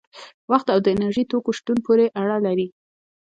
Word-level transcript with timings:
وخت 0.51 0.67
او 0.73 0.79
د 0.83 0.87
انرژي 0.95 1.23
توکو 1.31 1.51
شتون 1.57 1.77
پورې 1.85 2.05
اړه 2.21 2.37
لري. 2.45 2.67